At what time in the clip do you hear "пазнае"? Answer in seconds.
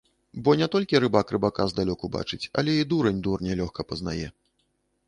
3.93-4.21